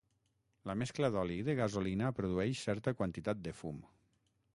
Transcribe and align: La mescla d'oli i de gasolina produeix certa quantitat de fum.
La 0.69 0.75
mescla 0.81 1.09
d'oli 1.15 1.35
i 1.41 1.43
de 1.49 1.53
gasolina 1.59 2.09
produeix 2.21 2.63
certa 2.71 2.95
quantitat 3.03 3.45
de 3.49 3.55
fum. 3.59 3.79